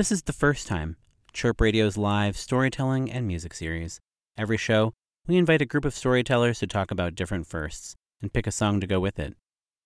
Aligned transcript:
This 0.00 0.10
is 0.10 0.22
the 0.22 0.32
first 0.32 0.66
time, 0.66 0.96
Chirp 1.34 1.60
Radio's 1.60 1.98
live 1.98 2.34
storytelling 2.34 3.10
and 3.10 3.26
music 3.26 3.52
series. 3.52 4.00
Every 4.38 4.56
show, 4.56 4.94
we 5.26 5.36
invite 5.36 5.60
a 5.60 5.66
group 5.66 5.84
of 5.84 5.92
storytellers 5.92 6.58
to 6.60 6.66
talk 6.66 6.90
about 6.90 7.14
different 7.14 7.46
firsts 7.46 7.96
and 8.22 8.32
pick 8.32 8.46
a 8.46 8.50
song 8.50 8.80
to 8.80 8.86
go 8.86 8.98
with 8.98 9.18
it. 9.18 9.34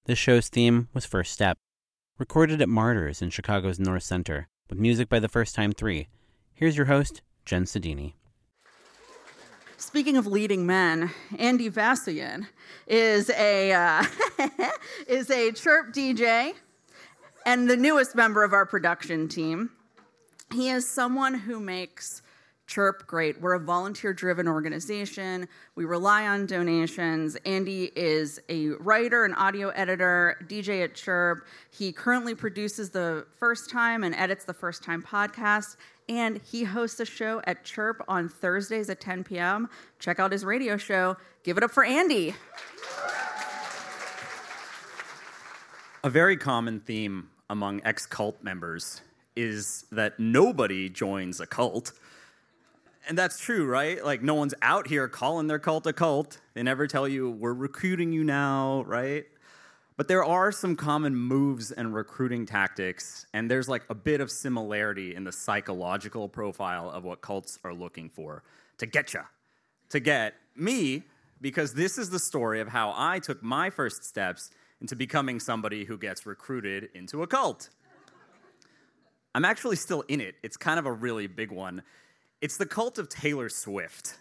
This 0.06 0.16
show's 0.16 0.48
theme 0.48 0.87
was 0.95 1.04
First 1.04 1.32
Step, 1.32 1.58
recorded 2.16 2.62
at 2.62 2.69
Martyrs 2.69 3.22
in 3.22 3.30
Chicago's 3.30 3.80
North 3.80 4.04
Center, 4.04 4.46
with 4.71 4.79
music 4.79 5.08
by 5.08 5.19
the 5.19 5.27
First 5.27 5.56
Time 5.56 5.72
Three. 5.72 6.07
Here's 6.55 6.77
your 6.77 6.87
host, 6.87 7.21
Jenn 7.45 7.65
Sodini. 7.65 8.12
Speaking 9.79 10.17
of 10.17 10.29
leading 10.29 10.65
men, 10.65 11.11
Andy 11.41 11.69
Vasoyan 11.69 12.46
is 12.87 13.31
a 13.31 13.73
uh, 13.73 14.05
is 15.09 15.29
a 15.29 15.51
chirp 15.51 15.93
DJ 15.93 16.53
and 17.45 17.69
the 17.69 17.77
newest 17.77 18.15
member 18.15 18.45
of 18.45 18.53
our 18.53 18.65
production 18.65 19.27
team. 19.27 19.71
He 20.52 20.68
is 20.68 20.88
someone 20.88 21.34
who 21.34 21.61
makes 21.61 22.22
Chirp 22.66 23.07
great. 23.07 23.40
We're 23.40 23.54
a 23.54 23.61
volunteer 23.61 24.14
driven 24.14 24.48
organization. 24.48 25.48
We 25.75 25.85
rely 25.85 26.26
on 26.26 26.46
donations. 26.46 27.36
Andy 27.44 27.93
is 27.94 28.40
a 28.49 28.68
writer 28.80 29.25
and 29.25 29.35
audio 29.35 29.68
editor, 29.71 30.38
DJ 30.49 30.82
at 30.82 30.94
Chirp. 30.94 31.46
He 31.71 31.93
currently 31.93 32.34
produces 32.34 32.88
the 32.91 33.27
first 33.36 33.69
time 33.69 34.02
and 34.02 34.14
edits 34.14 34.47
the 34.47 34.55
first 34.55 34.83
time 34.83 35.02
podcast. 35.02 35.77
And 36.08 36.41
he 36.42 36.64
hosts 36.64 37.00
a 37.00 37.05
show 37.05 37.42
at 37.47 37.64
Chirp 37.64 38.02
on 38.08 38.28
Thursdays 38.30 38.88
at 38.88 39.00
10 39.00 39.24
p.m. 39.24 39.69
Check 39.98 40.19
out 40.19 40.33
his 40.33 40.44
radio 40.44 40.78
show. 40.78 41.16
Give 41.42 41.58
it 41.58 41.62
up 41.62 41.70
for 41.70 41.84
Andy. 41.84 42.34
A 46.02 46.11
very 46.11 46.36
common 46.36 46.80
theme 46.80 47.28
among 47.50 47.83
ex 47.84 48.06
cult 48.06 48.42
members 48.42 49.02
is 49.36 49.84
that 49.92 50.19
nobody 50.19 50.88
joins 50.88 51.41
a 51.41 51.47
cult. 51.47 51.92
And 53.08 53.19
that's 53.19 53.38
true, 53.38 53.66
right? 53.66 54.02
Like, 54.02 54.22
no 54.22 54.34
one's 54.34 54.54
out 54.62 54.86
here 54.86 55.08
calling 55.08 55.46
their 55.46 55.58
cult 55.58 55.86
a 55.86 55.92
cult. 55.92 56.41
They 56.54 56.62
never 56.62 56.86
tell 56.86 57.06
you, 57.06 57.30
we're 57.30 57.52
recruiting 57.52 58.12
you 58.12 58.24
now, 58.24 58.82
right? 58.86 59.26
But 59.96 60.08
there 60.08 60.24
are 60.24 60.50
some 60.50 60.74
common 60.74 61.14
moves 61.14 61.70
and 61.70 61.94
recruiting 61.94 62.46
tactics, 62.46 63.26
and 63.32 63.48
there's 63.50 63.68
like 63.68 63.82
a 63.88 63.94
bit 63.94 64.20
of 64.20 64.30
similarity 64.30 65.14
in 65.14 65.22
the 65.22 65.30
psychological 65.30 66.28
profile 66.28 66.91
of 66.91 67.04
what 67.04 67.20
cults 67.20 67.58
are 67.62 67.74
looking 67.74 68.08
for 68.08 68.42
to 68.78 68.86
get 68.86 69.14
you, 69.14 69.20
to 69.91 70.00
get 70.00 70.34
me, 70.56 71.04
because 71.41 71.74
this 71.74 71.96
is 71.98 72.10
the 72.10 72.19
story 72.19 72.60
of 72.60 72.69
how 72.69 72.92
I 72.96 73.20
took 73.20 73.42
my 73.42 73.70
first 73.70 74.02
steps 74.02 74.50
into 74.80 74.96
becoming 74.96 75.38
somebody 75.38 75.84
who 75.84 75.96
gets 75.96 76.26
recruited 76.26 76.88
into 76.94 77.22
a 77.22 77.26
cult. 77.26 77.69
I'm 79.34 79.44
actually 79.44 79.77
still 79.77 80.02
in 80.02 80.20
it. 80.20 80.36
It's 80.42 80.56
kind 80.56 80.78
of 80.78 80.86
a 80.86 80.92
really 80.92 81.27
big 81.27 81.50
one. 81.50 81.82
It's 82.40 82.56
the 82.56 82.66
cult 82.66 82.98
of 82.98 83.08
Taylor 83.08 83.48
Swift. 83.48 84.18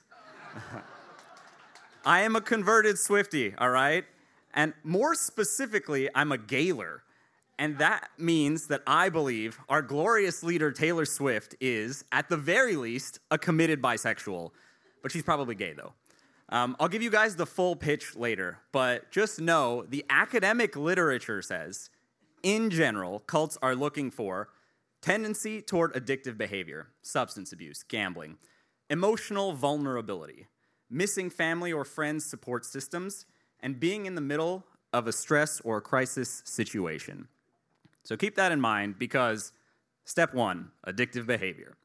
I 2.05 2.21
am 2.21 2.35
a 2.35 2.41
converted 2.41 2.97
Swifty, 2.97 3.53
all 3.57 3.69
right? 3.69 4.05
And 4.53 4.73
more 4.83 5.13
specifically, 5.13 6.09
I'm 6.15 6.31
a 6.31 6.37
Gaylor. 6.37 7.03
And 7.59 7.77
that 7.77 8.09
means 8.17 8.67
that 8.67 8.81
I 8.87 9.09
believe 9.09 9.59
our 9.69 9.83
glorious 9.83 10.43
leader, 10.43 10.71
Taylor 10.71 11.05
Swift, 11.05 11.55
is, 11.61 12.03
at 12.11 12.27
the 12.27 12.37
very 12.37 12.75
least, 12.75 13.19
a 13.29 13.37
committed 13.37 13.81
bisexual. 13.81 14.51
But 15.03 15.11
she's 15.11 15.23
probably 15.23 15.53
gay, 15.53 15.73
though. 15.73 15.93
Um, 16.49 16.75
I'll 16.79 16.89
give 16.89 17.03
you 17.03 17.11
guys 17.11 17.35
the 17.35 17.45
full 17.45 17.75
pitch 17.75 18.15
later, 18.15 18.59
but 18.71 19.11
just 19.11 19.39
know 19.39 19.85
the 19.87 20.03
academic 20.09 20.75
literature 20.75 21.41
says, 21.41 21.89
in 22.41 22.69
general, 22.69 23.19
cults 23.19 23.57
are 23.61 23.75
looking 23.75 24.11
for 24.11 24.49
tendency 25.03 25.61
toward 25.61 25.93
addictive 25.93 26.37
behavior, 26.37 26.87
substance 27.01 27.51
abuse, 27.51 27.83
gambling, 27.83 28.37
emotional 28.89 29.51
vulnerability, 29.51 30.47
missing 30.89 31.29
family 31.29 31.73
or 31.73 31.83
friends 31.83 32.25
support 32.25 32.65
systems, 32.65 33.25
and 33.59 33.79
being 33.79 34.05
in 34.05 34.15
the 34.15 34.21
middle 34.21 34.65
of 34.93 35.07
a 35.07 35.11
stress 35.11 35.59
or 35.61 35.81
crisis 35.81 36.41
situation. 36.45 37.27
So 38.03 38.15
keep 38.15 38.35
that 38.35 38.51
in 38.51 38.61
mind 38.61 38.97
because 38.97 39.51
step 40.05 40.33
one 40.33 40.71
addictive 40.87 41.25
behavior. 41.25 41.75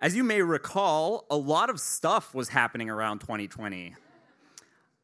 As 0.00 0.16
you 0.16 0.24
may 0.24 0.42
recall, 0.42 1.26
a 1.30 1.36
lot 1.36 1.70
of 1.70 1.78
stuff 1.78 2.34
was 2.34 2.48
happening 2.48 2.90
around 2.90 3.20
2020. 3.20 3.94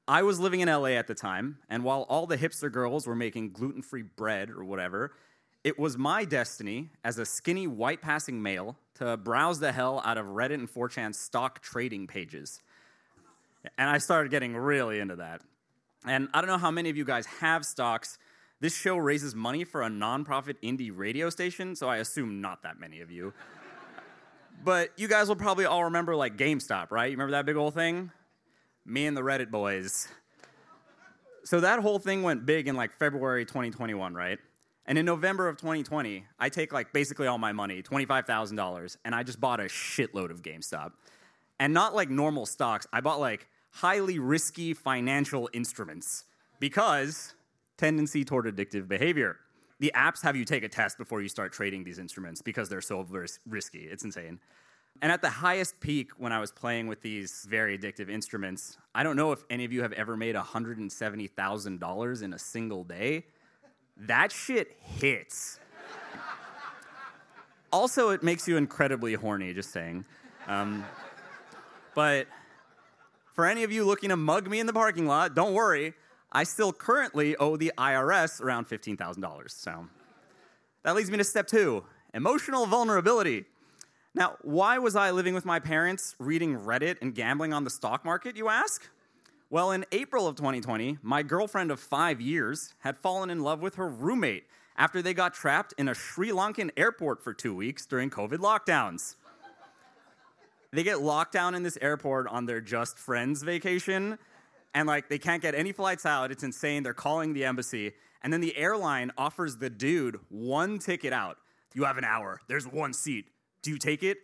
I 0.08 0.22
was 0.22 0.40
living 0.40 0.60
in 0.60 0.68
LA 0.68 0.88
at 0.88 1.06
the 1.06 1.14
time, 1.14 1.58
and 1.68 1.84
while 1.84 2.02
all 2.08 2.26
the 2.26 2.36
hipster 2.36 2.72
girls 2.72 3.06
were 3.06 3.14
making 3.14 3.52
gluten 3.52 3.82
free 3.82 4.02
bread 4.02 4.50
or 4.50 4.64
whatever, 4.64 5.12
it 5.62 5.78
was 5.78 5.98
my 5.98 6.24
destiny 6.24 6.90
as 7.04 7.18
a 7.18 7.26
skinny 7.26 7.66
white 7.66 8.00
passing 8.00 8.42
male 8.42 8.76
to 8.94 9.16
browse 9.16 9.60
the 9.60 9.72
hell 9.72 10.00
out 10.04 10.16
of 10.16 10.26
Reddit 10.26 10.54
and 10.54 10.72
4chan 10.72 11.14
stock 11.14 11.60
trading 11.60 12.06
pages. 12.06 12.62
And 13.76 13.90
I 13.90 13.98
started 13.98 14.30
getting 14.30 14.56
really 14.56 15.00
into 15.00 15.16
that. 15.16 15.42
And 16.06 16.28
I 16.32 16.40
don't 16.40 16.48
know 16.48 16.58
how 16.58 16.70
many 16.70 16.88
of 16.88 16.96
you 16.96 17.04
guys 17.04 17.26
have 17.26 17.66
stocks. 17.66 18.18
This 18.60 18.74
show 18.74 18.96
raises 18.96 19.34
money 19.34 19.64
for 19.64 19.82
a 19.82 19.88
nonprofit 19.88 20.56
indie 20.62 20.90
radio 20.94 21.28
station, 21.28 21.76
so 21.76 21.88
I 21.88 21.98
assume 21.98 22.40
not 22.40 22.62
that 22.62 22.80
many 22.80 23.00
of 23.00 23.10
you. 23.10 23.34
but 24.64 24.90
you 24.96 25.08
guys 25.08 25.28
will 25.28 25.36
probably 25.36 25.66
all 25.66 25.84
remember 25.84 26.16
like 26.16 26.38
GameStop, 26.38 26.90
right? 26.90 27.06
You 27.06 27.12
remember 27.12 27.32
that 27.32 27.44
big 27.44 27.56
old 27.56 27.74
thing? 27.74 28.10
Me 28.86 29.06
and 29.06 29.14
the 29.14 29.22
Reddit 29.22 29.50
boys. 29.50 30.08
So 31.44 31.60
that 31.60 31.80
whole 31.80 31.98
thing 31.98 32.22
went 32.22 32.46
big 32.46 32.66
in 32.66 32.76
like 32.76 32.92
February 32.98 33.44
2021, 33.44 34.14
right? 34.14 34.38
And 34.90 34.98
in 34.98 35.06
November 35.06 35.46
of 35.46 35.56
2020, 35.56 36.24
I 36.40 36.48
take 36.48 36.72
like 36.72 36.92
basically 36.92 37.28
all 37.28 37.38
my 37.38 37.52
money, 37.52 37.80
$25,000, 37.80 38.96
and 39.04 39.14
I 39.14 39.22
just 39.22 39.40
bought 39.40 39.60
a 39.60 39.66
shitload 39.66 40.32
of 40.32 40.42
GameStop. 40.42 40.94
And 41.60 41.72
not 41.72 41.94
like 41.94 42.10
normal 42.10 42.44
stocks, 42.44 42.88
I 42.92 43.00
bought 43.00 43.20
like 43.20 43.46
highly 43.70 44.18
risky 44.18 44.74
financial 44.74 45.48
instruments 45.52 46.24
because 46.58 47.34
tendency 47.76 48.24
toward 48.24 48.46
addictive 48.46 48.88
behavior. 48.88 49.36
The 49.78 49.92
apps 49.94 50.22
have 50.22 50.34
you 50.34 50.44
take 50.44 50.64
a 50.64 50.68
test 50.68 50.98
before 50.98 51.22
you 51.22 51.28
start 51.28 51.52
trading 51.52 51.84
these 51.84 52.00
instruments 52.00 52.42
because 52.42 52.68
they're 52.68 52.80
so 52.80 53.06
risky. 53.46 53.84
It's 53.84 54.02
insane. 54.02 54.40
And 55.02 55.12
at 55.12 55.22
the 55.22 55.30
highest 55.30 55.78
peak 55.78 56.10
when 56.18 56.32
I 56.32 56.40
was 56.40 56.50
playing 56.50 56.88
with 56.88 57.00
these 57.00 57.46
very 57.48 57.78
addictive 57.78 58.10
instruments, 58.10 58.76
I 58.92 59.04
don't 59.04 59.14
know 59.14 59.30
if 59.30 59.44
any 59.50 59.64
of 59.64 59.72
you 59.72 59.82
have 59.82 59.92
ever 59.92 60.16
made 60.16 60.34
$170,000 60.34 62.22
in 62.24 62.32
a 62.32 62.38
single 62.40 62.82
day 62.82 63.26
that 64.00 64.32
shit 64.32 64.76
hits. 64.80 65.58
also, 67.72 68.10
it 68.10 68.22
makes 68.22 68.48
you 68.48 68.56
incredibly 68.56 69.14
horny, 69.14 69.52
just 69.52 69.70
saying. 69.70 70.04
Um, 70.46 70.84
but 71.94 72.26
for 73.32 73.46
any 73.46 73.62
of 73.62 73.72
you 73.72 73.84
looking 73.84 74.10
to 74.10 74.16
mug 74.16 74.48
me 74.48 74.60
in 74.60 74.66
the 74.66 74.72
parking 74.72 75.06
lot, 75.06 75.34
don't 75.34 75.54
worry. 75.54 75.94
I 76.32 76.44
still 76.44 76.72
currently 76.72 77.36
owe 77.36 77.56
the 77.56 77.72
IRS 77.76 78.40
around 78.40 78.68
$15,000. 78.68 79.50
So 79.50 79.86
that 80.84 80.94
leads 80.94 81.10
me 81.10 81.18
to 81.18 81.24
step 81.24 81.46
two 81.46 81.84
emotional 82.14 82.66
vulnerability. 82.66 83.44
Now, 84.14 84.36
why 84.42 84.78
was 84.78 84.96
I 84.96 85.12
living 85.12 85.34
with 85.34 85.44
my 85.44 85.60
parents, 85.60 86.16
reading 86.18 86.58
Reddit, 86.58 86.96
and 87.00 87.14
gambling 87.14 87.52
on 87.52 87.62
the 87.64 87.70
stock 87.70 88.04
market, 88.04 88.36
you 88.36 88.48
ask? 88.48 88.88
Well, 89.52 89.72
in 89.72 89.84
April 89.90 90.28
of 90.28 90.36
2020, 90.36 90.98
my 91.02 91.24
girlfriend 91.24 91.72
of 91.72 91.80
five 91.80 92.20
years 92.20 92.72
had 92.78 92.96
fallen 92.96 93.30
in 93.30 93.42
love 93.42 93.60
with 93.60 93.74
her 93.74 93.88
roommate 93.88 94.44
after 94.76 95.02
they 95.02 95.12
got 95.12 95.34
trapped 95.34 95.74
in 95.76 95.88
a 95.88 95.94
Sri 95.94 96.30
Lankan 96.30 96.70
airport 96.76 97.20
for 97.20 97.34
two 97.34 97.52
weeks 97.52 97.84
during 97.84 98.10
COVID 98.10 98.38
lockdowns. 98.38 99.16
they 100.72 100.84
get 100.84 101.02
locked 101.02 101.32
down 101.32 101.56
in 101.56 101.64
this 101.64 101.76
airport 101.82 102.28
on 102.28 102.46
their 102.46 102.60
just 102.60 102.96
friends 102.96 103.42
vacation, 103.42 104.20
and 104.72 104.86
like 104.86 105.08
they 105.08 105.18
can't 105.18 105.42
get 105.42 105.56
any 105.56 105.72
flights 105.72 106.06
out. 106.06 106.30
It's 106.30 106.44
insane. 106.44 106.84
They're 106.84 106.94
calling 106.94 107.32
the 107.32 107.44
embassy, 107.44 107.94
and 108.22 108.32
then 108.32 108.40
the 108.40 108.56
airline 108.56 109.10
offers 109.18 109.56
the 109.56 109.68
dude 109.68 110.20
one 110.28 110.78
ticket 110.78 111.12
out. 111.12 111.38
You 111.74 111.82
have 111.82 111.98
an 111.98 112.04
hour. 112.04 112.40
There's 112.46 112.68
one 112.68 112.92
seat. 112.92 113.26
Do 113.62 113.72
you 113.72 113.78
take 113.78 114.04
it? 114.04 114.18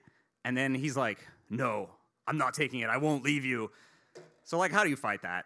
And 0.45 0.57
then 0.57 0.73
he's 0.73 0.97
like, 0.97 1.19
No, 1.51 1.91
I'm 2.29 2.39
not 2.39 2.55
taking 2.55 2.79
it. 2.79 2.91
I 2.91 2.99
won't 2.99 3.25
leave 3.25 3.45
you. 3.45 3.73
So, 4.47 4.57
like, 4.59 4.71
how 4.71 4.85
do 4.85 4.91
you 4.91 4.97
fight 4.97 5.23
that? 5.23 5.45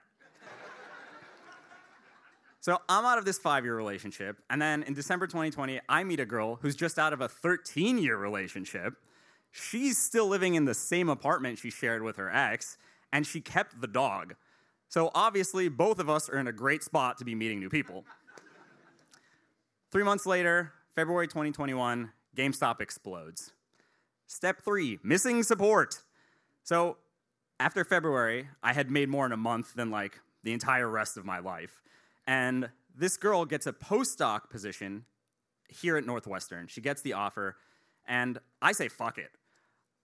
so, 2.60 2.76
I'm 2.86 3.06
out 3.06 3.16
of 3.16 3.24
this 3.24 3.38
five 3.38 3.64
year 3.64 3.74
relationship. 3.74 4.36
And 4.50 4.60
then 4.60 4.82
in 4.82 4.92
December 4.92 5.26
2020, 5.26 5.80
I 5.88 6.04
meet 6.04 6.20
a 6.20 6.26
girl 6.26 6.58
who's 6.60 6.76
just 6.76 6.98
out 6.98 7.14
of 7.14 7.22
a 7.22 7.28
13 7.28 7.96
year 7.96 8.18
relationship. 8.18 8.92
She's 9.52 9.96
still 9.96 10.28
living 10.28 10.54
in 10.54 10.66
the 10.66 10.74
same 10.74 11.08
apartment 11.08 11.58
she 11.58 11.70
shared 11.70 12.02
with 12.02 12.16
her 12.16 12.30
ex, 12.30 12.76
and 13.10 13.26
she 13.26 13.40
kept 13.40 13.80
the 13.80 13.86
dog. 13.86 14.34
So, 14.90 15.10
obviously, 15.14 15.70
both 15.70 15.98
of 15.98 16.10
us 16.10 16.28
are 16.28 16.36
in 16.36 16.46
a 16.46 16.52
great 16.52 16.82
spot 16.82 17.16
to 17.18 17.24
be 17.24 17.34
meeting 17.34 17.58
new 17.58 17.70
people. 17.70 18.04
Three 19.90 20.04
months 20.04 20.26
later, 20.26 20.74
February 20.94 21.26
2021, 21.26 22.12
GameStop 22.36 22.82
explodes. 22.82 23.52
Step 24.26 24.60
three 24.62 24.98
missing 25.02 25.42
support. 25.42 26.02
So, 26.64 26.98
after 27.60 27.84
February, 27.84 28.48
I 28.62 28.72
had 28.72 28.90
made 28.90 29.10
more 29.10 29.26
in 29.26 29.32
a 29.32 29.36
month 29.36 29.74
than 29.74 29.90
like 29.90 30.18
the 30.42 30.52
entire 30.52 30.88
rest 30.88 31.18
of 31.18 31.26
my 31.26 31.40
life. 31.40 31.82
And 32.26 32.70
this 32.96 33.18
girl 33.18 33.44
gets 33.44 33.66
a 33.66 33.72
postdoc 33.72 34.48
position 34.48 35.04
here 35.68 35.98
at 35.98 36.06
Northwestern. 36.06 36.66
She 36.68 36.80
gets 36.80 37.02
the 37.02 37.12
offer, 37.12 37.56
And 38.08 38.38
I 38.62 38.72
say, 38.72 38.88
fuck 38.88 39.18
it. 39.18 39.30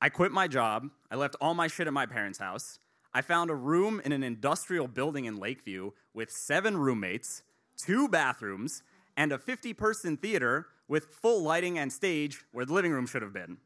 I 0.03 0.11
quit 0.11 0.32
my 0.32 0.47
job. 0.47 0.91
I 1.11 1.17
left 1.17 1.35
all 1.41 1.55
my 1.55 1.67
shit 1.67 1.87
at 1.87 1.94
my 1.94 2.05
parents' 2.05 2.38
house. 2.38 2.79
I 3.14 3.23
found 3.23 3.50
a 3.50 3.55
room 3.55 4.02
in 4.05 4.12
an 4.12 4.23
industrial 4.23 4.87
building 4.87 5.25
in 5.25 5.38
Lakeview 5.38 5.93
with 6.12 6.31
seven 6.31 6.76
roommates, 6.76 7.43
two 7.79 8.06
bathrooms, 8.06 8.82
and 9.17 9.32
a 9.32 9.38
50 9.38 9.73
person 9.73 10.19
theater 10.19 10.67
with 10.88 11.06
full 11.06 11.43
lighting 11.43 11.79
and 11.79 11.91
stage 11.91 12.44
where 12.52 12.67
the 12.67 12.75
living 12.75 12.93
room 12.93 13.06
should 13.06 13.23
have 13.23 13.32
been. 13.32 13.56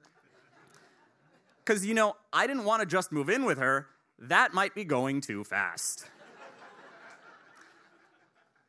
Because, 1.71 1.87
you 1.87 1.95
know, 1.95 2.17
I 2.33 2.49
didn't 2.49 2.65
want 2.65 2.81
to 2.81 2.87
just 2.87 3.13
move 3.13 3.31
in 3.31 3.45
with 3.45 3.59
her, 3.59 3.87
that 4.19 4.53
might 4.53 4.75
be 4.75 4.83
going 4.83 5.21
too 5.21 5.45
fast. 5.45 6.05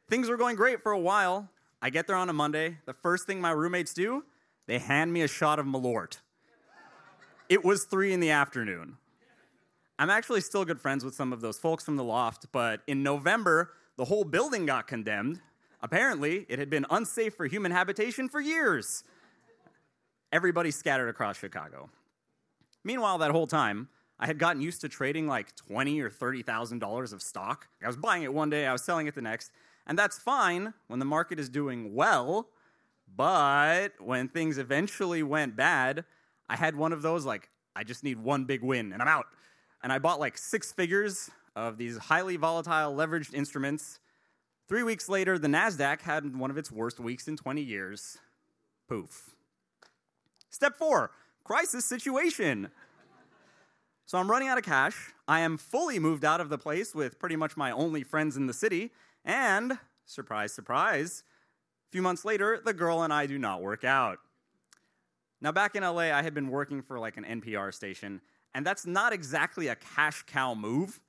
Things 0.08 0.30
were 0.30 0.38
going 0.38 0.56
great 0.56 0.84
for 0.84 0.92
a 0.92 1.00
while. 1.00 1.50
I 1.82 1.90
get 1.90 2.06
there 2.06 2.16
on 2.16 2.30
a 2.30 2.34
Monday. 2.34 2.78
The 2.86 2.94
first 2.94 3.26
thing 3.26 3.42
my 3.42 3.50
roommates 3.50 3.96
do, 3.96 4.24
they 4.68 4.78
hand 4.78 5.12
me 5.12 5.24
a 5.24 5.28
shot 5.28 5.58
of 5.58 5.66
Malort. 5.66 6.20
It 7.50 7.66
was 7.66 7.86
three 7.86 8.14
in 8.14 8.20
the 8.20 8.30
afternoon. 8.30 8.98
I'm 9.98 10.12
actually 10.12 10.42
still 10.42 10.64
good 10.64 10.80
friends 10.80 11.04
with 11.04 11.16
some 11.16 11.34
of 11.34 11.42
those 11.42 11.58
folks 11.58 11.84
from 11.84 11.96
the 11.96 12.04
loft, 12.04 12.52
but 12.52 12.82
in 12.86 13.02
November, 13.02 13.72
the 13.98 14.06
whole 14.06 14.26
building 14.26 14.68
got 14.68 14.86
condemned. 14.86 15.42
Apparently, 15.82 16.46
it 16.50 16.60
had 16.60 16.70
been 16.70 16.86
unsafe 16.92 17.34
for 17.34 17.48
human 17.48 17.72
habitation 17.72 18.30
for 18.30 18.40
years. 18.40 19.04
Everybody 20.32 20.70
scattered 20.70 21.10
across 21.10 21.40
Chicago. 21.40 21.90
Meanwhile, 22.84 23.20
that 23.20 23.32
whole 23.32 23.48
time, 23.48 23.90
I 24.20 24.28
had 24.28 24.38
gotten 24.38 24.62
used 24.62 24.82
to 24.82 24.90
trading 24.90 25.28
like 25.28 25.56
twenty 25.56 26.00
or 26.02 26.10
thirty 26.10 26.44
thousand 26.44 26.80
dollars 26.80 27.14
of 27.14 27.22
stock. 27.22 27.68
I 27.84 27.88
was 27.88 27.98
buying 27.98 28.24
it 28.24 28.34
one 28.34 28.50
day, 28.50 28.68
I 28.68 28.72
was 28.72 28.84
selling 28.84 29.08
it 29.08 29.16
the 29.16 29.22
next, 29.22 29.52
and 29.88 29.98
that's 29.98 30.18
fine 30.20 30.74
when 30.88 31.00
the 31.00 31.06
market 31.06 31.40
is 31.40 31.50
doing 31.50 31.96
well. 31.96 32.50
But 33.16 34.00
when 34.00 34.30
things 34.30 34.58
eventually 34.58 35.24
went 35.24 35.56
bad, 35.56 36.06
I 36.50 36.56
had 36.56 36.76
one 36.76 36.94
of 36.94 37.02
those 37.02 37.26
like, 37.26 37.50
I 37.76 37.84
just 37.84 38.04
need 38.04 38.20
one 38.20 38.46
big 38.46 38.64
win 38.64 38.94
and 38.94 39.02
I'm 39.02 39.08
out. 39.08 39.28
And 39.84 39.92
I 39.92 40.00
bought 40.00 40.20
like 40.20 40.38
six 40.38 40.72
figures 40.72 41.30
of 41.56 41.78
these 41.78 41.98
highly 41.98 42.38
volatile 42.38 42.96
leveraged 42.96 43.34
instruments. 43.34 44.00
Three 44.70 44.84
weeks 44.84 45.10
later, 45.10 45.38
the 45.38 45.48
NASDAQ 45.48 46.02
had 46.02 46.36
one 46.36 46.52
of 46.52 46.58
its 46.58 46.72
worst 46.72 47.00
weeks 47.00 47.28
in 47.28 47.36
20 47.36 47.62
years. 47.62 48.18
Poof. 48.88 49.36
Step 50.50 50.78
four 50.78 51.12
crisis 51.44 51.86
situation. 51.86 52.70
So 54.06 54.18
I'm 54.18 54.30
running 54.30 54.50
out 54.50 54.58
of 54.58 54.64
cash. 54.64 55.14
I 55.28 55.40
am 55.40 55.58
fully 55.58 55.98
moved 56.00 56.26
out 56.26 56.42
of 56.42 56.50
the 56.50 56.58
place 56.58 56.94
with 56.94 57.20
pretty 57.20 57.36
much 57.36 57.56
my 57.56 57.72
only 57.72 58.04
friends 58.04 58.36
in 58.36 58.48
the 58.48 58.54
city. 58.54 58.92
And, 59.24 59.78
surprise, 60.06 60.52
surprise, 60.54 61.24
a 61.88 61.92
few 61.92 62.02
months 62.02 62.26
later, 62.26 62.60
the 62.64 62.74
girl 62.74 63.04
and 63.04 63.14
I 63.14 63.26
do 63.26 63.38
not 63.38 63.62
work 63.62 63.84
out. 63.84 64.20
Now, 65.42 65.52
back 65.52 65.76
in 65.76 65.84
LA, 65.84 66.12
I 66.14 66.22
had 66.22 66.34
been 66.34 66.50
working 66.50 66.82
for 66.82 67.00
like 67.00 67.18
an 67.18 67.24
NPR 67.24 67.74
station, 67.74 68.22
and 68.54 68.66
that's 68.66 68.86
not 68.86 69.14
exactly 69.14 69.70
a 69.70 69.76
cash 69.76 70.24
cow 70.28 70.54
move. 70.54 71.00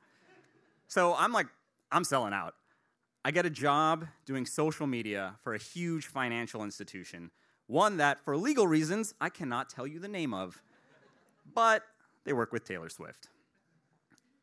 So 0.86 1.14
I'm 1.14 1.32
like, 1.32 1.48
I'm 1.90 2.04
selling 2.04 2.32
out. 2.32 2.54
I 3.24 3.30
get 3.30 3.46
a 3.46 3.50
job 3.50 4.06
doing 4.26 4.46
social 4.46 4.86
media 4.86 5.36
for 5.42 5.54
a 5.54 5.58
huge 5.58 6.06
financial 6.06 6.64
institution, 6.64 7.30
one 7.72 7.96
that, 7.96 8.22
for 8.24 8.36
legal 8.36 8.66
reasons, 8.66 9.14
I 9.20 9.30
cannot 9.30 9.70
tell 9.70 9.86
you 9.86 9.98
the 9.98 10.06
name 10.06 10.34
of, 10.34 10.62
but 11.54 11.82
they 12.24 12.32
work 12.32 12.52
with 12.52 12.64
Taylor 12.64 12.90
Swift. 12.90 13.28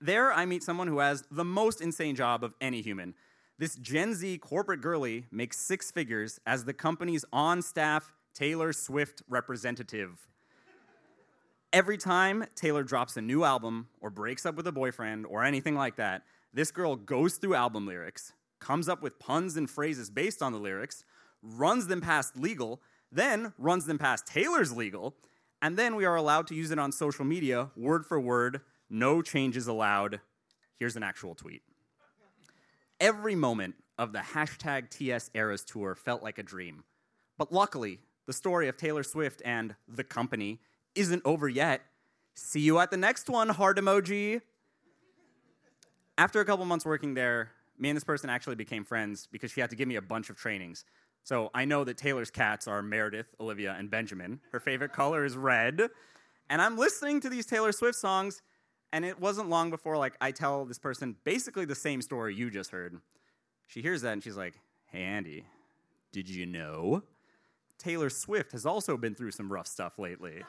There, 0.01 0.33
I 0.33 0.45
meet 0.45 0.63
someone 0.63 0.87
who 0.87 0.99
has 0.99 1.23
the 1.29 1.45
most 1.45 1.79
insane 1.79 2.15
job 2.15 2.43
of 2.43 2.55
any 2.59 2.81
human. 2.81 3.13
This 3.59 3.75
Gen 3.75 4.15
Z 4.15 4.39
corporate 4.39 4.81
girly 4.81 5.25
makes 5.31 5.57
six 5.57 5.91
figures 5.91 6.39
as 6.47 6.65
the 6.65 6.73
company's 6.73 7.23
on 7.31 7.61
staff 7.61 8.15
Taylor 8.33 8.73
Swift 8.73 9.21
representative. 9.29 10.27
Every 11.71 11.97
time 11.97 12.45
Taylor 12.55 12.83
drops 12.83 13.15
a 13.15 13.21
new 13.21 13.43
album 13.43 13.89
or 14.01 14.09
breaks 14.09 14.45
up 14.45 14.55
with 14.55 14.65
a 14.65 14.71
boyfriend 14.71 15.27
or 15.27 15.43
anything 15.43 15.75
like 15.75 15.97
that, 15.97 16.23
this 16.51 16.71
girl 16.71 16.95
goes 16.95 17.35
through 17.35 17.53
album 17.53 17.85
lyrics, 17.85 18.33
comes 18.59 18.89
up 18.89 19.03
with 19.03 19.19
puns 19.19 19.55
and 19.55 19.69
phrases 19.69 20.09
based 20.09 20.41
on 20.41 20.51
the 20.51 20.57
lyrics, 20.57 21.03
runs 21.43 21.87
them 21.87 22.01
past 22.01 22.35
legal, 22.35 22.81
then 23.11 23.53
runs 23.57 23.85
them 23.85 23.97
past 23.97 24.27
Taylor's 24.27 24.75
legal, 24.75 25.15
and 25.61 25.77
then 25.77 25.95
we 25.95 26.05
are 26.05 26.15
allowed 26.15 26.47
to 26.47 26.55
use 26.55 26.71
it 26.71 26.79
on 26.79 26.91
social 26.91 27.25
media 27.25 27.69
word 27.75 28.05
for 28.05 28.19
word, 28.19 28.61
no 28.89 29.21
changes 29.21 29.67
allowed. 29.67 30.19
Here's 30.77 30.95
an 30.95 31.03
actual 31.03 31.35
tweet. 31.35 31.61
Every 32.99 33.35
moment 33.35 33.75
of 33.97 34.13
the 34.13 34.19
hashtag 34.19 34.89
TS 34.89 35.29
Eras 35.33 35.63
tour 35.63 35.95
felt 35.95 36.23
like 36.23 36.37
a 36.37 36.43
dream. 36.43 36.83
But 37.37 37.51
luckily, 37.51 37.99
the 38.25 38.33
story 38.33 38.67
of 38.67 38.77
Taylor 38.77 39.03
Swift 39.03 39.41
and 39.43 39.75
the 39.87 40.03
company 40.03 40.59
isn't 40.95 41.21
over 41.25 41.49
yet. 41.49 41.81
See 42.35 42.61
you 42.61 42.79
at 42.79 42.91
the 42.91 42.97
next 42.97 43.29
one, 43.29 43.49
heart 43.49 43.77
emoji. 43.77 44.41
After 46.17 46.39
a 46.39 46.45
couple 46.45 46.65
months 46.65 46.85
working 46.85 47.13
there, 47.13 47.51
me 47.77 47.89
and 47.89 47.95
this 47.95 48.03
person 48.03 48.29
actually 48.29 48.55
became 48.55 48.83
friends 48.83 49.27
because 49.31 49.51
she 49.51 49.61
had 49.61 49.69
to 49.69 49.75
give 49.75 49.87
me 49.87 49.95
a 49.95 50.01
bunch 50.01 50.29
of 50.29 50.35
trainings. 50.35 50.83
So 51.23 51.51
I 51.53 51.65
know 51.65 51.83
that 51.83 51.97
Taylor's 51.97 52.31
cats 52.31 52.67
are 52.67 52.81
Meredith, 52.81 53.35
Olivia, 53.39 53.75
and 53.77 53.89
Benjamin. 53.91 54.39
Her 54.51 54.59
favorite 54.59 54.93
color 54.93 55.25
is 55.25 55.37
red. 55.37 55.89
And 56.49 56.61
I'm 56.61 56.77
listening 56.77 57.21
to 57.21 57.29
these 57.29 57.45
Taylor 57.45 57.71
Swift 57.71 57.97
songs, 57.97 58.41
and 58.91 59.05
it 59.05 59.19
wasn't 59.19 59.49
long 59.49 59.69
before 59.69 59.97
like 59.97 60.15
I 60.19 60.31
tell 60.31 60.65
this 60.65 60.79
person 60.79 61.15
basically 61.23 61.65
the 61.65 61.75
same 61.75 62.01
story 62.01 62.33
you 62.33 62.49
just 62.49 62.71
heard. 62.71 62.99
She 63.67 63.81
hears 63.81 64.01
that 64.01 64.13
and 64.13 64.23
she's 64.23 64.37
like, 64.37 64.55
"Hey 64.87 65.03
Andy, 65.03 65.45
did 66.11 66.27
you 66.27 66.47
know 66.47 67.03
Taylor 67.77 68.09
Swift 68.09 68.51
has 68.53 68.65
also 68.65 68.97
been 68.97 69.13
through 69.13 69.31
some 69.31 69.51
rough 69.51 69.67
stuff 69.67 69.99
lately?" 69.99 70.43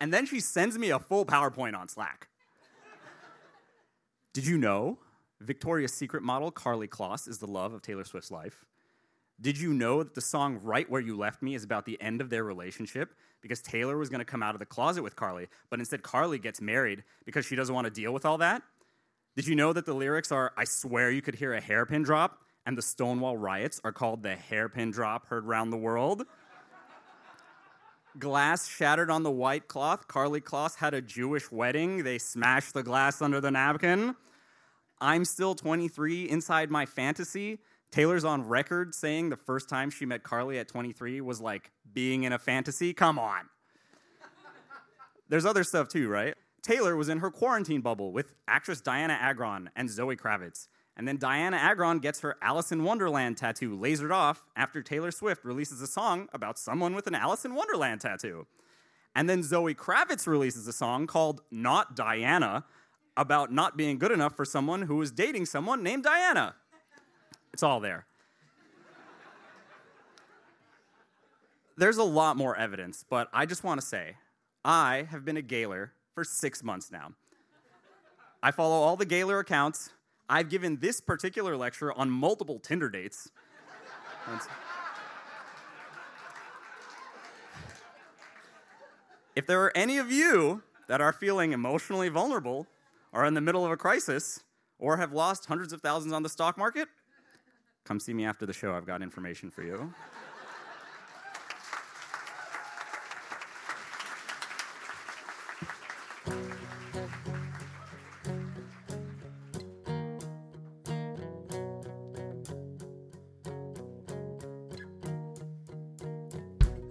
and 0.00 0.14
then 0.14 0.24
she 0.24 0.40
sends 0.40 0.78
me 0.78 0.88
a 0.88 0.98
full 0.98 1.26
PowerPoint 1.26 1.76
on 1.76 1.88
Slack. 1.88 2.28
Did 4.32 4.46
you 4.46 4.56
know 4.56 4.98
Victoria's 5.40 5.92
Secret 5.92 6.22
model 6.22 6.52
Karlie 6.52 6.88
Kloss 6.88 7.26
is 7.26 7.38
the 7.38 7.46
love 7.46 7.72
of 7.72 7.82
Taylor 7.82 8.04
Swift's 8.04 8.30
life? 8.30 8.66
Did 9.40 9.58
you 9.58 9.72
know 9.72 10.02
that 10.02 10.14
the 10.14 10.20
song 10.20 10.60
Right 10.62 10.88
Where 10.90 11.00
You 11.00 11.16
Left 11.16 11.40
Me 11.40 11.54
is 11.54 11.64
about 11.64 11.86
the 11.86 12.00
end 12.00 12.20
of 12.20 12.28
their 12.28 12.44
relationship? 12.44 13.14
Because 13.40 13.62
Taylor 13.62 13.96
was 13.96 14.10
going 14.10 14.18
to 14.18 14.24
come 14.24 14.42
out 14.42 14.54
of 14.54 14.58
the 14.58 14.66
closet 14.66 15.02
with 15.02 15.16
Karlie, 15.16 15.48
but 15.70 15.78
instead 15.78 16.02
Karlie 16.02 16.40
gets 16.40 16.60
married 16.60 17.04
because 17.24 17.46
she 17.46 17.56
doesn't 17.56 17.74
want 17.74 17.86
to 17.86 17.90
deal 17.90 18.12
with 18.12 18.26
all 18.26 18.36
that? 18.38 18.62
Did 19.34 19.46
you 19.46 19.54
know 19.54 19.72
that 19.72 19.86
the 19.86 19.94
lyrics 19.94 20.30
are 20.30 20.52
I 20.58 20.64
swear 20.64 21.10
you 21.10 21.22
could 21.22 21.36
hear 21.36 21.54
a 21.54 21.60
hairpin 21.60 22.02
drop, 22.02 22.40
and 22.66 22.76
the 22.76 22.82
Stonewall 22.82 23.38
riots 23.38 23.80
are 23.82 23.92
called 23.92 24.22
the 24.22 24.36
hairpin 24.36 24.90
drop 24.90 25.26
heard 25.28 25.46
round 25.46 25.72
the 25.72 25.78
world? 25.78 26.24
glass 28.18 28.68
shattered 28.68 29.10
on 29.10 29.22
the 29.22 29.30
white 29.30 29.68
cloth. 29.68 30.08
Karlie 30.08 30.42
Kloss 30.42 30.76
had 30.76 30.94
a 30.94 31.00
Jewish 31.00 31.50
wedding. 31.50 32.02
They 32.02 32.18
smashed 32.18 32.74
the 32.74 32.82
glass 32.82 33.22
under 33.22 33.40
the 33.40 33.50
napkin. 33.50 34.16
I'm 35.00 35.24
still 35.24 35.54
23 35.54 36.28
inside 36.28 36.70
my 36.70 36.86
fantasy. 36.86 37.58
Taylor's 37.90 38.24
on 38.24 38.46
record 38.46 38.94
saying 38.94 39.30
the 39.30 39.36
first 39.36 39.68
time 39.68 39.90
she 39.90 40.06
met 40.06 40.22
Karlie 40.22 40.58
at 40.58 40.68
23 40.68 41.20
was 41.20 41.40
like 41.40 41.70
being 41.92 42.24
in 42.24 42.32
a 42.32 42.38
fantasy. 42.38 42.92
Come 42.92 43.18
on. 43.18 43.48
There's 45.28 45.46
other 45.46 45.64
stuff 45.64 45.88
too, 45.88 46.08
right? 46.08 46.34
Taylor 46.62 46.96
was 46.96 47.08
in 47.08 47.18
her 47.18 47.30
quarantine 47.30 47.80
bubble 47.80 48.12
with 48.12 48.34
actress 48.46 48.82
Dianna 48.82 49.18
Agron 49.18 49.70
and 49.74 49.88
Zoe 49.88 50.16
Kravitz. 50.16 50.68
And 50.96 51.08
then 51.08 51.18
Dianna 51.18 51.56
Agron 51.56 52.00
gets 52.00 52.20
her 52.20 52.36
Alice 52.42 52.72
in 52.72 52.84
Wonderland 52.84 53.38
tattoo 53.38 53.76
lasered 53.76 54.12
off 54.12 54.44
after 54.54 54.82
Taylor 54.82 55.10
Swift 55.10 55.44
releases 55.44 55.80
a 55.80 55.86
song 55.86 56.28
about 56.34 56.58
someone 56.58 56.94
with 56.94 57.06
an 57.06 57.14
Alice 57.14 57.44
in 57.44 57.54
Wonderland 57.54 58.02
tattoo. 58.02 58.46
And 59.14 59.28
then 59.28 59.42
Zoe 59.42 59.74
Kravitz 59.74 60.26
releases 60.26 60.68
a 60.68 60.72
song 60.72 61.06
called 61.06 61.40
Not 61.50 61.96
Diana 61.96 62.64
about 63.16 63.52
not 63.52 63.76
being 63.76 63.98
good 63.98 64.12
enough 64.12 64.36
for 64.36 64.44
someone 64.44 64.82
who 64.82 64.96
was 64.96 65.10
dating 65.10 65.46
someone 65.46 65.82
named 65.82 66.04
Diana. 66.04 66.54
It's 67.52 67.62
all 67.62 67.80
there. 67.80 68.06
There's 71.76 71.98
a 71.98 72.04
lot 72.04 72.36
more 72.36 72.56
evidence, 72.56 73.04
but 73.08 73.28
I 73.32 73.46
just 73.46 73.64
want 73.64 73.80
to 73.80 73.86
say 73.86 74.16
I 74.64 75.06
have 75.10 75.24
been 75.24 75.36
a 75.36 75.42
Gaylor 75.42 75.92
for 76.14 76.24
six 76.24 76.62
months 76.62 76.92
now. 76.92 77.12
I 78.42 78.50
follow 78.50 78.76
all 78.76 78.96
the 78.96 79.06
Gaylor 79.06 79.38
accounts. 79.38 79.90
I've 80.28 80.48
given 80.48 80.78
this 80.78 81.00
particular 81.00 81.56
lecture 81.56 81.92
on 81.92 82.10
multiple 82.10 82.58
Tinder 82.58 82.88
dates. 82.88 83.30
if 89.34 89.46
there 89.46 89.62
are 89.64 89.76
any 89.76 89.98
of 89.98 90.10
you 90.12 90.62
that 90.86 91.00
are 91.00 91.12
feeling 91.12 91.52
emotionally 91.52 92.08
vulnerable, 92.08 92.66
are 93.12 93.24
in 93.24 93.34
the 93.34 93.40
middle 93.40 93.64
of 93.64 93.70
a 93.70 93.76
crisis, 93.76 94.40
or 94.78 94.96
have 94.96 95.12
lost 95.12 95.46
hundreds 95.46 95.72
of 95.72 95.80
thousands 95.80 96.12
on 96.12 96.22
the 96.22 96.28
stock 96.28 96.56
market, 96.56 96.88
come 97.84 98.00
see 98.00 98.14
me 98.14 98.24
after 98.24 98.46
the 98.46 98.52
show. 98.52 98.74
I've 98.74 98.86
got 98.86 99.02
information 99.02 99.50
for 99.50 99.62
you. 99.62 99.92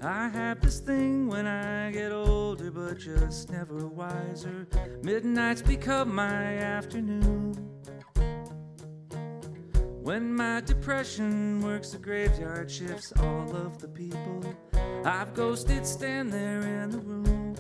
I 0.02 0.30
have 0.30 0.62
this 0.62 0.80
thing 0.80 1.28
when 1.28 1.46
I 1.46 1.92
get 1.92 2.12
older, 2.12 2.72
but 2.72 3.00
just 3.00 3.52
never 3.52 3.88
wiser. 3.88 4.68
Midnights 5.04 5.62
become 5.62 6.16
my 6.16 6.58
afternoon. 6.58 7.54
When 10.02 10.34
my 10.34 10.62
depression 10.62 11.62
works 11.62 11.92
the 11.92 12.00
graveyard 12.00 12.72
shifts 12.72 13.14
all 13.20 13.56
of 13.56 13.80
the 13.80 13.88
people 13.88 14.44
I've 15.06 15.34
ghosted 15.34 15.86
stand 15.86 16.34
there 16.34 16.62
in 16.62 16.90
the 16.90 17.00
room. 17.00 17.56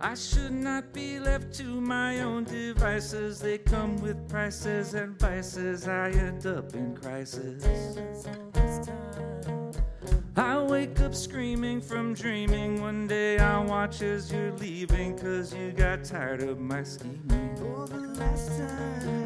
I 0.00 0.14
should 0.14 0.52
not 0.52 0.92
be 0.92 1.18
left 1.18 1.52
to 1.54 1.80
my 1.80 2.20
own 2.20 2.44
devices. 2.44 3.40
They 3.40 3.58
come 3.58 3.96
with 3.96 4.28
prices 4.28 4.94
and 4.94 5.18
vices. 5.18 5.86
I 5.86 6.10
end 6.10 6.46
up 6.46 6.74
in 6.74 6.96
crisis. 6.96 7.64
I 10.40 10.58
wake 10.58 10.98
up 11.00 11.14
screaming 11.14 11.82
from 11.82 12.14
dreaming. 12.14 12.80
One 12.80 13.06
day 13.06 13.36
I'll 13.38 13.64
watch 13.64 14.00
as 14.00 14.32
you're 14.32 14.52
leaving, 14.52 15.18
cause 15.18 15.54
you 15.54 15.70
got 15.70 16.02
tired 16.02 16.42
of 16.42 16.58
my 16.58 16.82
scheming. 16.82 17.20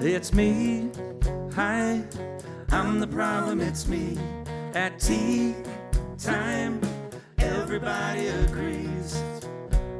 It's 0.03 0.33
me, 0.33 0.91
hi, 1.55 2.03
I'm 2.71 2.99
the 2.99 3.07
problem, 3.07 3.61
it's 3.61 3.87
me. 3.87 4.19
At 4.75 4.99
tea 4.99 5.55
time, 6.19 6.81
everybody 7.39 8.27
agrees. 8.27 9.23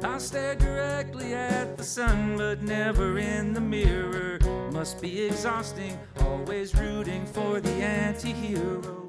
I'll 0.03 0.19
stare 0.19 0.55
directly 0.55 1.33
at 1.33 1.77
the 1.77 1.83
sun, 1.85 2.35
but 2.35 2.61
never 2.61 3.19
in 3.19 3.53
the 3.53 3.61
mirror. 3.61 4.37
Must 4.73 5.01
be 5.01 5.23
exhausting, 5.23 5.97
always 6.25 6.75
rooting 6.75 7.25
for 7.25 7.61
the 7.61 7.71
anti 7.71 8.33
hero. 8.33 9.04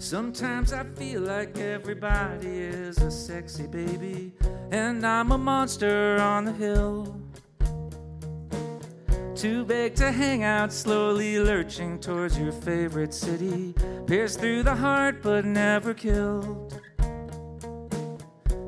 Sometimes 0.00 0.72
I 0.72 0.84
feel 0.84 1.20
like 1.20 1.58
everybody 1.58 2.48
is 2.48 2.96
a 3.02 3.10
sexy 3.10 3.66
baby, 3.66 4.32
and 4.72 5.06
I'm 5.06 5.30
a 5.30 5.36
monster 5.36 6.16
on 6.16 6.46
the 6.46 6.52
hill. 6.52 7.20
Too 9.34 9.62
big 9.66 9.94
to 9.96 10.10
hang 10.10 10.42
out, 10.42 10.72
slowly 10.72 11.38
lurching 11.38 11.98
towards 11.98 12.38
your 12.38 12.50
favorite 12.50 13.12
city. 13.12 13.74
Pierced 14.06 14.40
through 14.40 14.62
the 14.62 14.74
heart, 14.74 15.22
but 15.22 15.44
never 15.44 15.92
killed. 15.92 16.80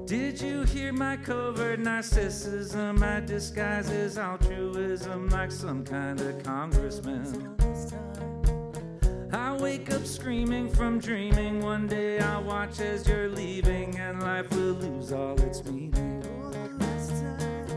Did 0.04 0.38
you 0.38 0.64
hear 0.64 0.92
my 0.92 1.16
covert 1.16 1.80
narcissism? 1.80 2.98
My 2.98 3.20
disguise 3.20 3.88
is 3.88 4.18
altruism, 4.18 5.30
like 5.30 5.50
some 5.50 5.82
kind 5.82 6.20
of 6.20 6.42
congressman. 6.42 7.61
Wake 9.62 9.92
up 9.92 10.04
screaming 10.04 10.68
from 10.68 10.98
dreaming. 10.98 11.62
One 11.62 11.86
day 11.86 12.18
I'll 12.18 12.42
watch 12.42 12.80
as 12.80 13.06
you're 13.06 13.28
leaving, 13.28 13.96
and 13.96 14.20
life 14.20 14.50
will 14.50 14.74
lose 14.74 15.12
all 15.12 15.40
its 15.40 15.64
meaning. 15.64 16.20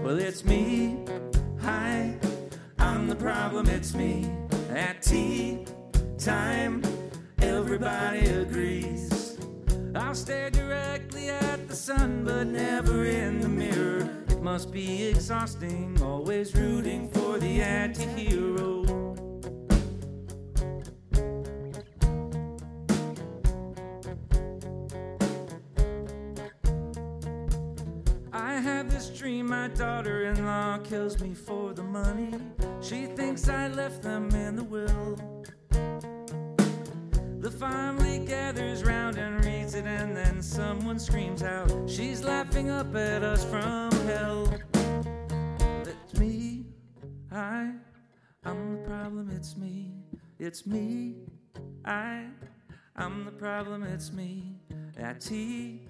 Well, 0.04 0.18
it's 0.18 0.44
me. 0.44 1.06
Hi, 1.62 2.18
I'm 2.80 3.08
the 3.08 3.15
problem. 3.15 3.68
It's 3.68 3.94
me. 3.94 4.27
At 4.72 5.04
tea 5.04 5.65
time, 6.18 6.82
everybody 7.44 8.25
agrees. 8.30 9.38
I'll 9.94 10.15
stare 10.15 10.50
directly 10.50 11.30
at 11.30 11.68
the 11.68 11.75
sun, 11.75 12.24
but 12.25 12.48
never 12.48 13.06
in 13.06 13.39
the 13.42 13.48
mirror. 13.48 14.10
It 14.30 14.42
must 14.42 14.72
be 14.72 15.06
exhausting, 15.06 16.01
always 16.01 16.56
rooting 16.56 17.12
for 17.12 17.38
the 17.38 17.62
anti 17.62 18.06
hero. 18.06 18.85
My 29.25 29.67
daughter 29.70 30.25
in 30.25 30.46
law 30.46 30.77
kills 30.77 31.20
me 31.20 31.34
for 31.34 31.74
the 31.74 31.82
money. 31.82 32.32
She 32.79 33.08
thinks 33.08 33.50
I 33.50 33.70
left 33.70 34.03
them 34.03 34.29
in 34.29 34.55
the 34.55 34.63
will. 34.63 35.17
The 37.39 37.50
family 37.50 38.20
gathers 38.20 38.84
round 38.84 39.17
and 39.17 39.44
reads 39.44 39.74
it, 39.74 39.86
and 39.86 40.15
then 40.15 40.44
someone 40.44 41.00
screams 41.00 41.41
out, 41.41 41.72
She's 41.89 42.24
laughing 42.24 42.70
up 42.70 42.96
at 42.96 43.24
us 43.24 43.44
from 43.44 43.91
hell. 44.05 44.53
It's 45.88 46.20
me, 46.20 46.67
I, 47.32 47.72
I'm 48.44 48.74
the 48.74 48.88
problem, 48.88 49.32
it's 49.32 49.58
me, 49.58 49.91
it's 50.38 50.67
me, 50.67 51.15
I, 51.84 52.25
I'm 52.96 53.25
the 53.25 53.32
problem, 53.32 53.82
it's 53.82 54.13
me. 54.13 54.60
At 54.98 55.20
tea 55.20 55.82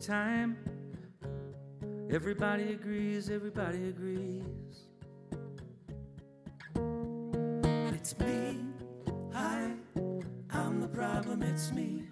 time, 0.00 0.56
everybody 2.10 2.72
agrees, 2.72 3.30
everybody 3.30 3.88
agrees. 3.88 4.44
It's 7.92 8.18
me, 8.18 8.58
I, 9.34 9.72
I'm 10.50 10.80
the 10.80 10.88
problem, 10.88 11.42
it's 11.42 11.72
me. 11.72 12.04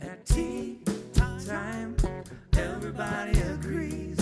At 0.00 0.24
tea 0.24 0.78
time, 1.46 1.96
everybody 2.56 3.40
agrees. 3.40 4.20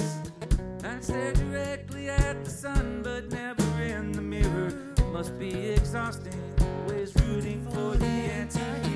I 0.82 1.00
stare 1.00 1.34
directly 1.34 2.08
at 2.08 2.44
the 2.44 2.50
sun, 2.50 3.02
but 3.02 3.30
never 3.30 3.82
in 3.82 4.12
the 4.12 4.22
mirror. 4.22 4.72
Must 5.12 5.38
be 5.38 5.70
exhausting, 5.70 6.40
always 6.60 7.14
rooting 7.16 7.66
for 7.66 7.96
the 7.96 8.06
anti 8.06 8.87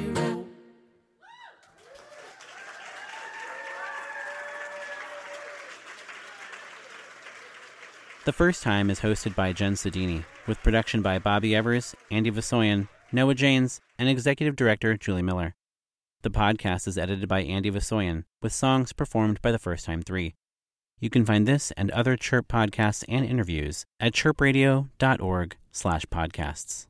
The 8.25 8.33
First 8.33 8.63
Time 8.63 8.89
is 8.89 9.01
hosted 9.01 9.35
by 9.35 9.53
Jenn 9.53 9.73
Sodini, 9.73 10.25
with 10.47 10.63
production 10.63 11.03
by 11.03 11.19
Bobby 11.19 11.57
Evers, 11.57 11.97
Andy 12.09 12.31
Vasoyan, 12.31 12.87
Noah 13.11 13.35
Janes, 13.35 13.81
and 13.99 14.09
executive 14.09 14.55
director 14.55 14.97
Julie 14.97 15.23
Mueller. 15.23 15.57
The 16.23 16.31
podcast 16.31 16.87
is 16.87 16.97
edited 16.97 17.29
by 17.29 17.43
Andy 17.43 17.69
Vasoyan, 17.69 18.23
with 18.41 18.53
songs 18.53 18.93
performed 18.93 19.43
by 19.43 19.51
the 19.51 19.59
First 19.59 19.87
Time 19.87 20.03
Three. 20.03 20.37
You 21.01 21.11
can 21.11 21.25
find 21.25 21.49
this 21.49 21.73
and 21.73 21.91
other 21.91 22.17
Chirp 22.17 22.47
podcasts 22.47 23.03
and 23.09 23.27
interviews 23.27 23.87
at 23.99 24.13
chirpradio.org 24.13 25.57
slash 25.73 26.07
podcasts. 26.07 26.81